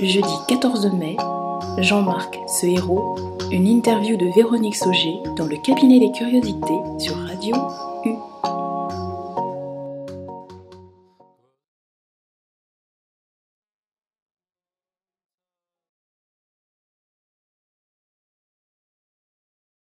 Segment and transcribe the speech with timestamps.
[0.00, 1.16] Jeudi 14 mai,
[1.78, 3.16] Jean-Marc, ce héros,
[3.50, 7.56] une interview de Véronique Sauger dans le cabinet des curiosités sur Radio